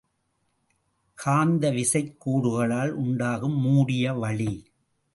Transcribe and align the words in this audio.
காந்த 1.13 1.71
விசைக் 1.71 2.17
கோடுகளால் 2.25 2.89
உண்டாக்கும் 2.89 3.59
மூடிய 3.59 4.13
வழி. 4.13 4.71